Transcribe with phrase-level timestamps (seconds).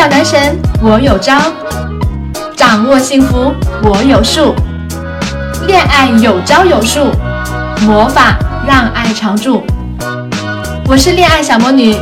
[0.00, 1.38] 小男神我有招，
[2.56, 3.52] 掌握幸福
[3.82, 4.54] 我有数，
[5.66, 7.12] 恋爱有招有数，
[7.82, 9.62] 魔法让爱常驻。
[10.88, 11.94] 我是恋爱小魔女，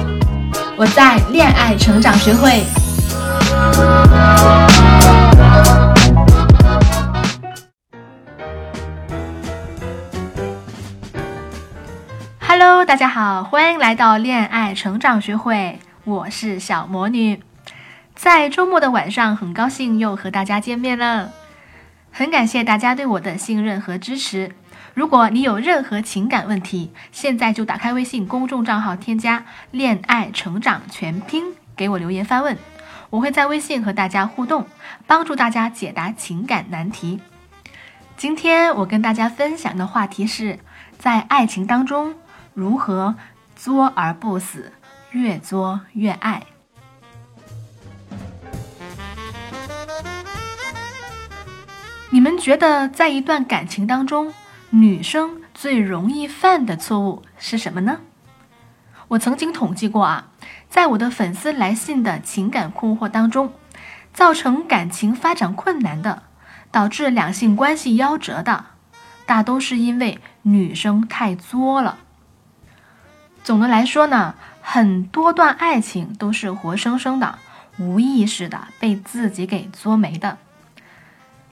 [0.77, 2.63] 我在恋爱成长学会。
[12.47, 17.43] Hello，大家好，欢迎来到恋爱成长学会，我是小魔女。
[18.19, 21.31] 在周末的晚上，很高兴又和大家见面了，
[22.11, 24.57] 很感谢大家对我的信任和支持。
[24.93, 32.59] 如果你有任何情感问题，现在就打开微信公众账号，添加“恋爱成长全拼”，给我留言发问，
[33.11, 34.67] 我会在微信和大家互动，
[35.07, 37.21] 帮助大家解答情感难题。
[38.17, 40.59] 今天我跟大家分享的话题是
[40.99, 42.17] 在爱情当中。
[42.53, 43.15] 如何
[43.55, 44.73] 作而不死，
[45.13, 46.43] 越作越爱？
[52.11, 54.33] 你们觉得，在一段感情当中，
[54.71, 58.01] 女生最容易犯的错误是什么呢？
[59.09, 60.29] 我曾经统计过啊，
[60.71, 63.53] 在我的粉丝来信的情感困惑当中，
[64.15, 66.23] 造成感情发展困难的，
[66.71, 68.65] 导致两性关系夭折的，
[69.27, 71.99] 大都是因为女生太作了。
[73.45, 77.39] 总的来说呢，很多段爱情都是活生生的、
[77.79, 80.39] 无意识的被自己给作没的。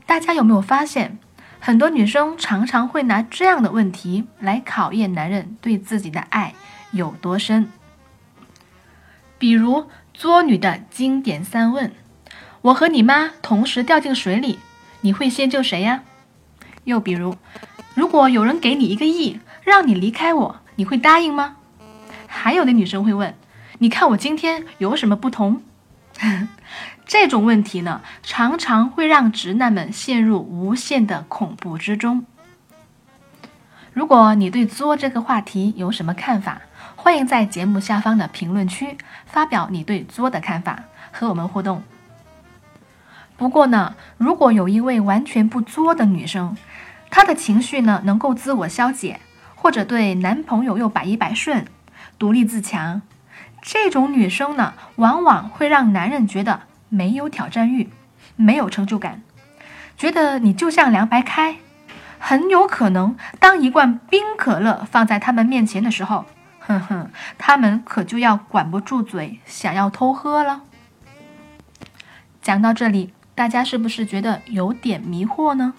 [0.07, 1.19] 大家有没有发现，
[1.59, 6.55] 很多女生常常会拿这样的问题来考验男人对自己的爱
[6.93, 7.69] 有多深？
[9.39, 11.93] 比如作女的经典三问：
[12.63, 14.61] 我和你妈同时掉进水里，
[15.01, 16.03] 你会先救谁呀？
[16.85, 17.37] 又比如，
[17.95, 21.57] 如果有人给你一个亿，让你离开我，你会答应吗？
[22.29, 23.35] 还有的女生会问
[23.79, 25.63] ：“你看我今天有什么不同？”
[27.07, 32.27] 这种问题呢，常常会让直男们陷入无限的恐怖之中。
[33.93, 36.63] 如果你对“作”这个话题有什么看法，
[36.97, 41.85] 欢迎在节目下方的评论区发表你对“作”的看法，和我们互动。
[43.37, 46.57] 不过呢，如果有一位完全不作的女生，
[47.09, 49.21] 她的情绪呢能够自我消解，
[49.55, 51.65] 或者对男朋友又百依百顺。
[52.19, 53.03] 独立自强，
[53.63, 57.91] 这种女生呢，往往会让男人觉得没有挑战欲，
[58.37, 59.23] 没有成就感，
[59.97, 61.59] 觉得你就像凉白开。
[62.19, 66.25] 很有可能，当一罐冰可乐放在他们面前的时候，
[66.61, 70.63] 哼哼，他们可就要管不住嘴，想要偷喝了。
[72.41, 75.75] 讲到这里，大家是不是觉得有点迷惑呢？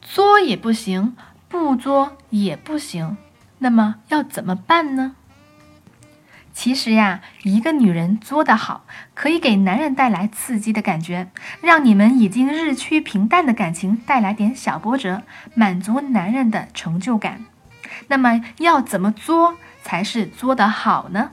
[0.00, 1.14] 作也不行，
[1.48, 3.16] 不作也不行，
[3.58, 5.14] 那么要怎么办呢？
[6.54, 17.44] 其实呀，一个女人作得好，可以给男人带来刺激的感觉，让你们已经日趋平淡的感情带来点小波折，满足男人的成就感。
[18.06, 21.32] 那么要怎么作才是作得好呢？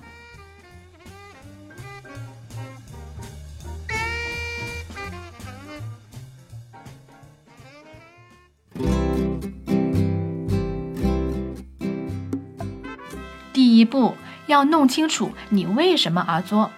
[13.53, 14.15] 第一步。
[14.47, 16.71] 要弄清楚你为什么而作，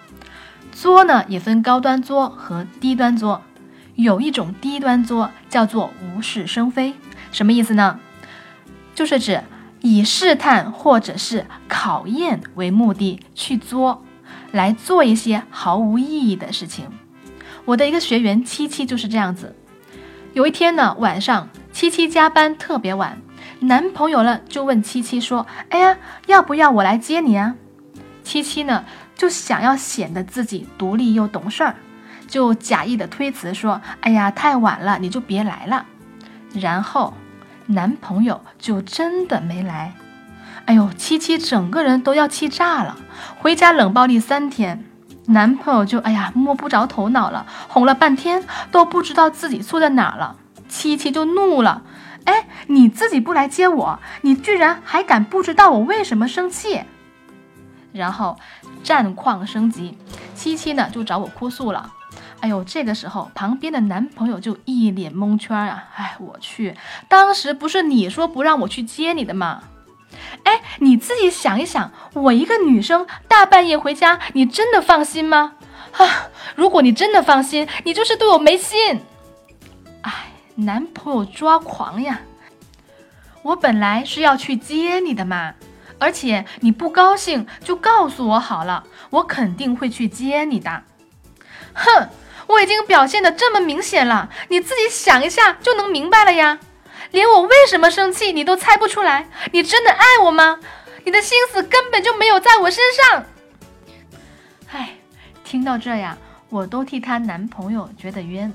[0.72, 3.42] 作呢也分高端作和低端作。
[3.94, 6.94] 有一种低端作叫做无事生非，
[7.30, 8.00] 什么意思呢？
[8.94, 9.42] 就是指
[9.80, 14.04] 以试探或者是考验为目的去作，
[14.50, 16.88] 来做一些毫无意义的事情。
[17.64, 19.54] 我的一个学员七七就是这样子。
[20.32, 23.20] 有一天呢晚上，七七加班特别晚，
[23.64, 27.54] 男朋友呢就问七七说：“哎呀，要不要我来接你啊？”
[28.22, 31.76] 七七呢，就想要显得自己独立又懂事儿，
[32.26, 35.86] 就假意的推辞说：“哎呀，太晚了，你就别来了。”
[36.54, 37.14] 然后
[37.66, 39.94] 男朋友就真的没来。
[40.66, 42.96] 哎呦，七七整个人都要气炸了，
[43.38, 44.84] 回家冷暴力三天，
[45.26, 50.36] 男朋友就哎呀摸不着头脑了，哄了半天都不知道自己错在哪了。
[50.66, 51.82] 七七就怒了
[52.24, 56.82] ：“哎，你自己不来接我，你居然还敢不知道我为什么生气？”
[57.92, 58.36] 然后
[58.82, 59.96] 战况升级，
[60.34, 61.92] 七七呢就找我哭诉了。
[62.40, 65.84] 哎呦，这个时候旁边的男朋友就一脸蒙圈啊！
[65.96, 66.76] 哎，我去，
[67.08, 69.62] 当时不是你说不让我去接你的吗？
[70.42, 75.54] 哎，你自己想一想，我一个女生大半夜回家，你真的放心吗？
[75.96, 79.00] 啊，如果你真的放心，你就是对我没心。
[80.56, 82.20] 男朋友抓狂呀！
[83.42, 85.54] 我本来是要去接你的嘛。
[86.00, 90.82] 而且你不高兴就告诉我好了，我肯定会去接你的。
[91.72, 92.08] 哼，
[92.46, 96.58] 我已经表现的这么明显了，你自己想一下就能明白了呀。
[97.12, 100.58] 连我为什么生气你都猜不出来，你真的爱我吗？
[101.04, 103.24] 你的心思根本就没有在我身上。
[104.72, 104.96] 唉，
[105.44, 106.18] 听到这呀，
[106.48, 108.52] 我都替她男朋友觉得冤。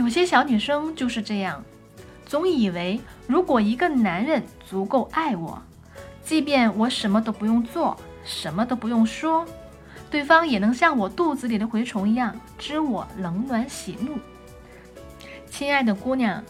[0.00, 1.62] 有些小女生就是这样，
[2.24, 5.62] 总以为如果一个男人足够爱我，
[6.24, 7.94] 即便我什么都不用做，
[8.24, 9.46] 什么都不用说，
[10.10, 14.18] 对方也能像我肚子里的蛔虫一样知我冷暖喜怒。
[15.50, 16.42] 亲爱的姑娘，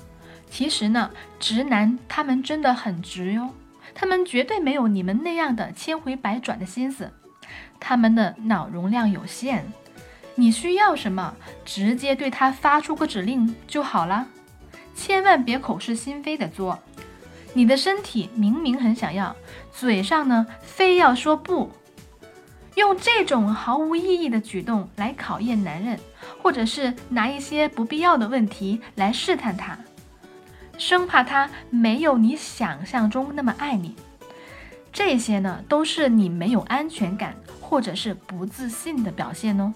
[0.48, 1.10] 其实呢，
[1.40, 3.50] 直男他们真的很直哟，
[3.96, 7.10] 他们绝对没有你们那样的千回百转的心思，
[7.80, 9.72] 他们的脑容量有限。
[10.34, 11.34] 你需要什么，
[11.64, 14.26] 直接对他发出个指令就好了，
[14.94, 16.78] 千万别口是心非的做。
[17.52, 19.34] 你的身体明明很想要，
[19.72, 21.70] 嘴上呢非要说不，
[22.76, 25.98] 用这种毫无意义的举动来考验男人，
[26.40, 29.76] 或者是拿一些不必要的问题来试探他，
[30.78, 33.96] 生怕他没有你想象中那么爱你。
[34.92, 39.72] 这些呢都是你没有安全感或者是不自信的表现哦。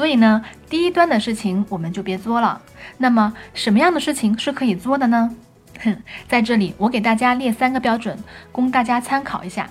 [0.00, 2.62] 所以呢，低端的事情我们就别作了。
[2.96, 5.36] 那么，什么样的事情是可以做的呢？
[5.80, 5.94] 哼，
[6.26, 8.18] 在这里我给大家列三个标准，
[8.50, 9.68] 供大家参考一下。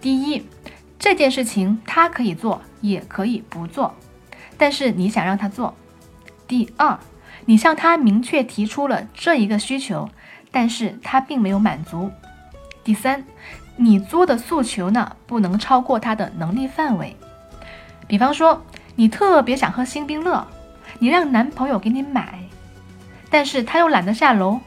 [0.00, 0.46] 第一，
[1.00, 3.92] 这件事情他可以做，也可以不做，
[4.56, 5.74] 但是你想让他做。
[6.46, 6.96] 第二，
[7.46, 10.08] 你向他明确提出了这一个需求，
[10.52, 12.08] 但是他并没有满足。
[12.84, 13.24] 第三，
[13.74, 17.16] 你作的诉求呢，不能超过他的能力范围。
[18.06, 18.64] 比方说。
[18.96, 20.46] 你特别想喝星冰乐，
[20.98, 22.38] 你让男朋友给你买，
[23.28, 24.60] 但是他又懒得下楼。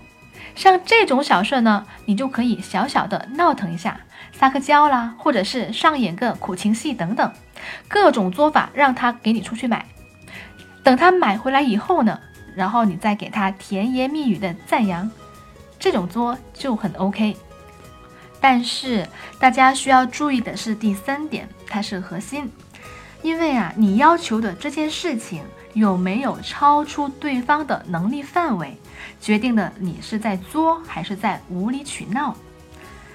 [0.55, 4.01] 像这种小事呢，你就可以小小的闹腾一下，
[4.33, 7.31] 撒个娇啦，或者是上演个苦情戏等等，
[7.87, 9.85] 各种做法让他给你出去买。
[10.83, 12.19] 等他买回来以后呢，
[12.55, 15.09] 然后你再给他甜言蜜语的赞扬，
[15.77, 17.37] 这种作就很 OK。
[18.41, 19.07] 但是
[19.39, 22.51] 大家需要注意的是第三点，它是核心。
[23.21, 25.43] 因为啊，你要求的这件事情
[25.73, 28.77] 有没有超出对方的能力范围，
[29.19, 32.35] 决定了你是在作还是在无理取闹。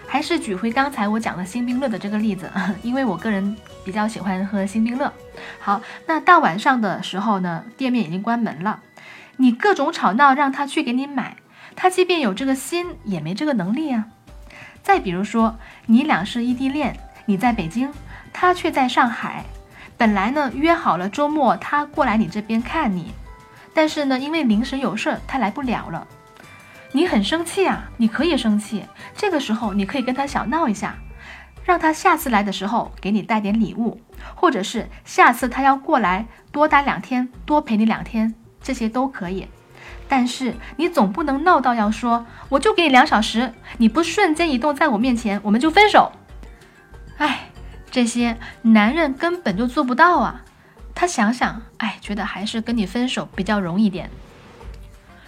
[0.07, 2.51] 还是举回刚才我讲的新冰乐的这个例子，
[2.83, 5.11] 因为我个人比较喜欢喝新冰乐。
[5.59, 8.81] 好，那大晚上的时候呢，店面已经关门了，
[9.39, 11.37] 你各种吵闹让他去给你买，
[11.75, 14.07] 他即便有这个心，也没这个能力啊。
[14.83, 15.57] 再比如说，
[15.87, 17.91] 你俩是异地恋，你在北京，
[18.35, 19.45] 他却在上海。
[19.97, 23.13] 本来呢约好了周末他过来你这边看你，
[23.73, 26.07] 但是呢因为临时有事他来不了了，
[26.93, 28.85] 你很生气啊，你可以生气，
[29.17, 30.97] 这个时候你可以跟他小闹一下，
[31.65, 34.01] 让他下次来的时候给你带点礼物，
[34.35, 39.47] 或者是下次他要过来多待两天，多陪你两天，这些都可以。
[40.09, 46.13] 但是你总不能闹到要说我就给你两小时，你不瞬间移动在我面前我们就分手，
[47.93, 50.43] 这些男人根本就做不到啊！
[50.95, 54.09] 他想想，哎，觉得还是跟你分手比较容易点。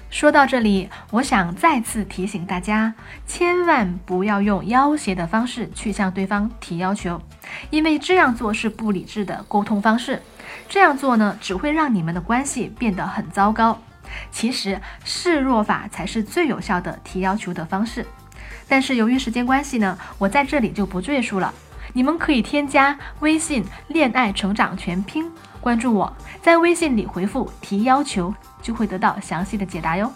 [0.08, 2.94] 说到这里，我想再次提醒大家，
[3.26, 7.20] 千万不要用要挟的方式去向对方提要求，
[7.68, 10.22] 因为这样做是不理智的沟通方式。
[10.66, 13.78] 这样做呢，只会让你们的关系变得很糟糕。
[14.30, 18.06] 其实示弱法才是最有效的提要求的方式。
[18.66, 21.52] 但是由于时间关系呢，我在这里就不赘述了。
[21.96, 25.30] 你们可以添加微信“恋爱成长全拼”，
[25.62, 30.12] 关注我，在微信里回复“提要求”，就会得到详细的解答哟。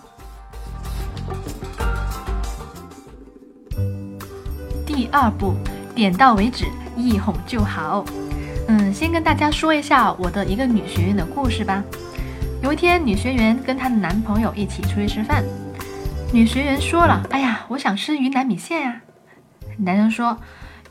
[4.85, 5.54] 第二步，
[5.94, 6.66] 点到为止，
[6.97, 8.04] 一哄就好。
[8.66, 11.80] 嗯，先跟大家说一下我的一个女学员的故事吧。
[12.61, 15.44] 有一天，女学员跟她的男朋友一起出去吃饭，
[16.32, 19.00] 女学员说了：“哎呀，我想吃云南米线呀。”
[19.78, 20.37] 男生说。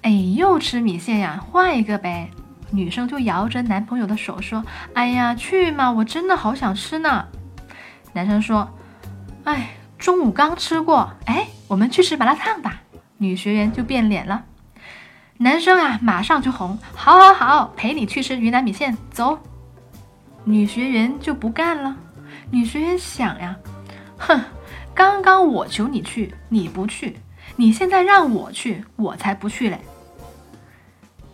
[0.02, 1.44] 哎，又吃米线呀？
[1.52, 2.30] 换一个呗。
[2.70, 4.64] 女生就摇着男朋友的手说
[4.94, 7.26] ：“哎呀，去嘛，我真的好想吃呢。”
[8.14, 8.70] 男生说
[9.46, 11.10] ：“哎，中午刚吃过。
[11.26, 12.82] 哎，我们去吃麻辣烫吧。”
[13.18, 14.44] 女学员就变脸了。
[15.38, 19.40] 男生啊，马上就红：“好，好，好，陪你去吃云南米线，走。”
[20.44, 21.96] 女学员就不干了。
[22.52, 23.56] 女学员想呀
[24.18, 24.42] ：“哼，
[24.94, 27.18] 刚刚我求你去，你不去。”
[27.60, 29.80] 你现在让我去，我才不去嘞。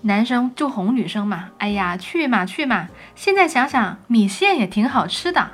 [0.01, 2.87] 男生就哄女生嘛，哎呀，去嘛去嘛。
[3.15, 5.51] 现在想想，米线也挺好吃的。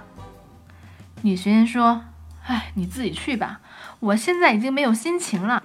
[1.23, 2.03] 女学员说
[2.45, 3.61] ：“哎，你自己去吧，
[3.99, 5.63] 我现在已经没有心情了。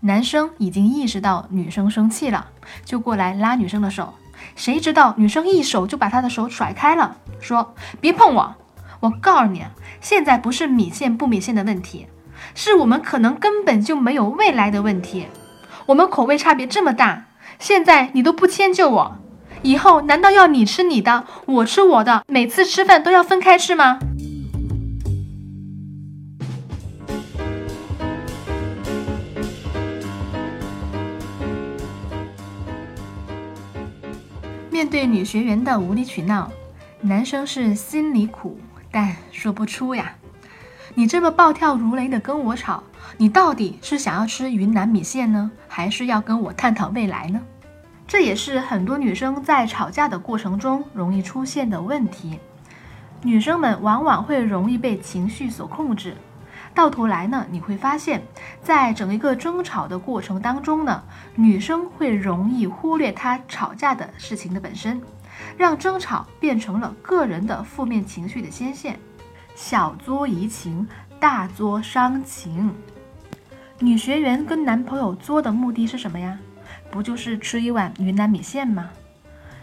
[0.00, 2.48] 男生已经意识到女生生气了，
[2.84, 4.14] 就过来拉女生的手。
[4.56, 8.54] 谁知道女生一手就把他的手甩开了，说：“别碰我！
[9.00, 9.64] 我告诉你，
[10.00, 12.06] 现在不是米线不米线的问题，
[12.54, 15.26] 是我们可能根本就没有未来的问题。
[15.86, 17.26] 我们口味差别这么大，
[17.58, 19.16] 现在你都不迁就我，
[19.62, 23.98] 以后难道要你吃你的，我吃我的，每次吃饭都要分开吃吗？”
[34.70, 36.50] 面对女学员的无理取闹，
[37.02, 38.58] 男生是心里苦，
[38.90, 40.14] 但说不出呀。
[41.00, 42.82] 你这么暴跳如雷的跟我吵，
[43.16, 47.40] 你到底是想要吃云南米线呢，还是要跟我探讨未来呢？
[48.06, 52.38] 这也是很多女生在吵架的过程中容易出现的问题。
[53.22, 56.14] 女生们往往会容易被情绪所控制。
[56.74, 58.22] 到头来呢，你会发现，
[58.62, 61.02] 在整一个争吵的过程当中呢，
[61.34, 65.00] 女生会容易忽略她吵架的事情的本身，
[65.56, 69.00] 让争吵变成了个人的负面情绪的先线，
[69.62, 70.88] 小作怡情，
[71.20, 72.74] 大作伤情。
[73.78, 76.38] 女学员跟男朋友作的目的是什么呀？
[76.90, 78.88] 不就是吃一碗云南米线吗？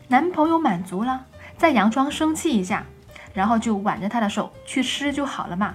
[0.08, 1.25] 男朋友满足了，
[1.58, 2.86] 再佯装生气一下，
[3.34, 5.74] 然后就挽着她的手去吃就好了嘛。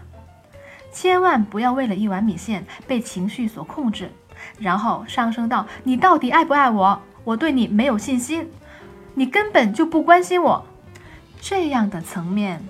[0.92, 4.12] 千万不要为了一碗米线被情绪所控制，
[4.56, 7.02] 然后上升到你到底爱不爱我？
[7.24, 8.48] 我对你没有信心，
[9.14, 10.64] 你根本就不关心我
[11.40, 12.62] 这样的层面。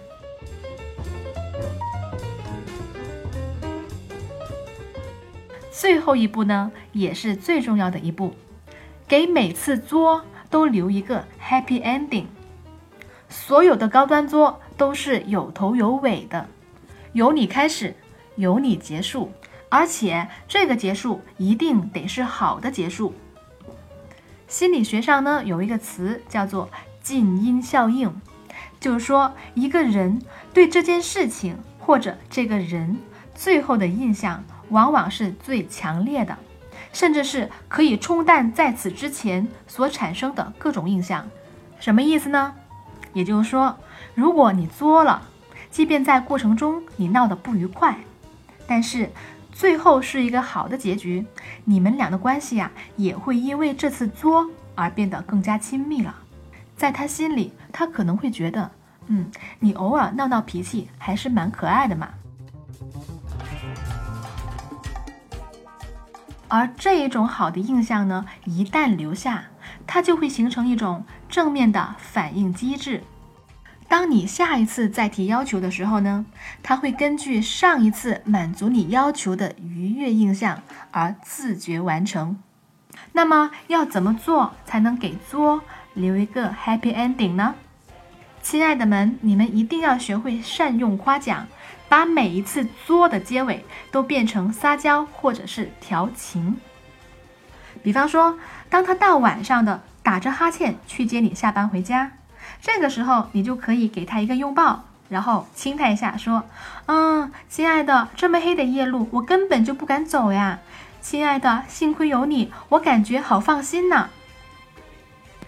[5.73, 8.35] 最后一步呢，也是最重要的一步，
[9.09, 12.26] 给每次作都留一个 happy ending。
[13.29, 16.47] 所有的高端作都是有头有尾的，
[17.14, 17.97] 由你开始。
[18.37, 19.31] 由你结束，
[19.69, 23.12] 而且这个结束一定得是好的结束。
[24.49, 26.71] 心理学上呢有一个词叫做
[27.02, 28.11] 近因效应，
[28.81, 30.23] 就是说一个人
[30.55, 32.97] 对这件事情或者这个人
[33.35, 36.37] 最后的印象往往是最强烈的，
[36.93, 41.29] 甚至是可以冲淡在此之前所产生的各种印象。
[41.79, 42.55] 什么意思呢？
[43.12, 43.76] 也就是说，
[44.14, 45.23] 如果你作了，
[45.71, 47.97] 即便在过程中你闹得不愉快。
[48.67, 49.11] 但是
[49.52, 51.26] 最后是一个好的结局，
[51.64, 56.14] 你们俩的关系呀也会因为这次作而变得更加亲密了。
[56.75, 58.71] 在他心里，他可能会觉得，
[59.09, 62.09] 嗯，你偶尔闹闹脾气还是蛮可爱的嘛。
[66.52, 69.44] 而这一种好的印象呢，一旦留下，
[69.87, 73.04] 它就会形成一种正面的反应机制。
[73.88, 76.26] 当你下一次再提要求的时候呢，
[76.62, 82.38] 他会根据上一次满足你要求的愉悦印象而自觉完成。
[83.12, 85.62] 那么要怎么做才能给作
[85.94, 87.54] 留一个 happy ending 呢？
[88.42, 91.47] 亲爱的们，你们一定要学会善用夸奖，
[91.92, 96.56] 把每一次作的结尾都变成撒娇或者是调情。
[97.82, 98.38] 比方说，
[98.70, 102.12] 当他大晚上的打着哈欠去接你下班回家。
[102.62, 106.44] 这个时候，你就可以给他一个拥抱，然后亲他一下，说
[106.88, 110.61] ：“嗯，亲爱的，这么黑的夜路，我根本就不敢走呀。
[111.02, 114.08] 亲爱的，幸亏有你，我感觉好放心呢。”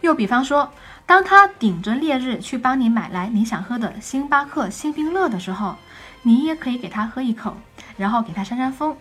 [0.02, 0.70] 又比方说，
[1.06, 5.76] 当他顶着烈日去帮你买来你想喝的星巴克星冰乐的时候，
[6.24, 7.56] 你也可以给他喝一口，
[7.96, 8.96] 然后给他扇扇风，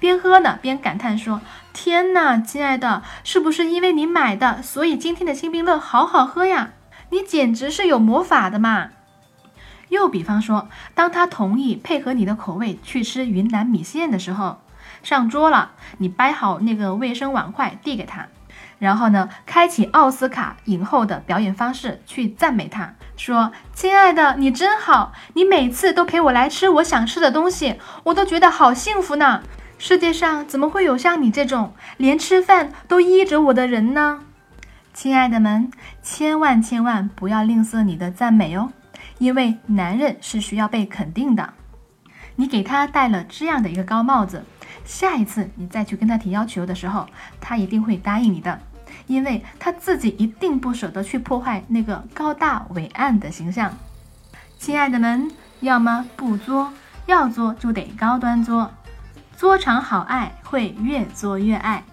[0.00, 1.40] 边喝呢边感叹说
[1.72, 6.70] ：“天哪，亲爱的，是不是因为你买的，所以今天的星冰乐好好喝呀？”
[7.10, 8.90] 你简直是有魔法的嘛！
[9.88, 14.60] 又比方说，当他同意配合你的口味去吃云南米线的时候，
[15.02, 18.28] 上桌了，你掰好那个卫生碗筷递给他，
[18.78, 29.42] 然后呢，开启奥斯卡影后的表演方式去赞美他，说：“亲爱的，你真好，你每次都陪我来吃我想吃的东西，我都觉得好幸福呢。
[29.78, 34.20] 世界上怎么会有像你这种连吃饭都依着我的人呢？”
[34.94, 35.70] 亲爱的们，
[36.02, 38.72] 千万千万不要吝啬你的赞美哦，
[39.18, 41.54] 因为男人是需要被肯定的。
[42.34, 44.44] 你给他戴了这样的一个高帽子，
[44.84, 47.06] 下一次你再去跟他提要求的时候，
[47.40, 48.60] 他一定会答应你的，
[49.06, 53.72] 因为他自己一定不舍得去破坏那个高大伟岸的形象。
[54.58, 55.30] 亲爱的们，
[55.60, 56.72] 要么不作，
[57.06, 58.70] 要作就得高端作，
[59.36, 61.84] 作场好爱，会越作越爱。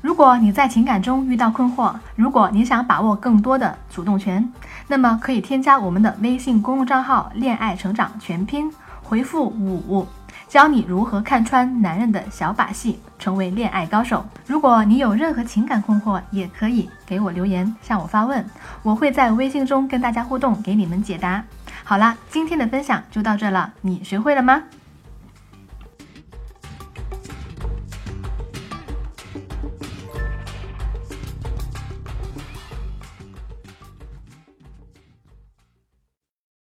[0.00, 4.52] 如果你在情感中遇到困惑，如果你想把握更多的主动权，
[4.88, 10.06] 那么可以添加我们的微信公众账号“恋爱成长全拼”，回复五，
[10.52, 14.22] 教你如何看穿男人的小把戏，成为恋爱高手。
[14.46, 18.44] 如果你有任何情感困惑，也可以给我留言，向我发问，
[18.82, 21.42] 我会在微信中跟大家互动，给你们解答。
[21.84, 24.64] 好啦，今天的分享就到这了，你学会了吗？